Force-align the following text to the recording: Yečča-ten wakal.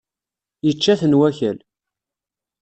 Yečča-ten 0.65 1.17
wakal. 1.19 1.57